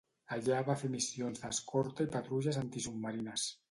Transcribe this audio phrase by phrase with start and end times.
[0.37, 3.51] Allà va fer missions d'escorta i patrulles antisubmarines.